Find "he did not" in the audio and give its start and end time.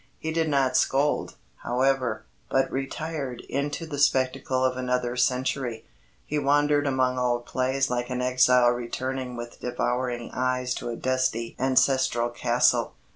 0.17-0.75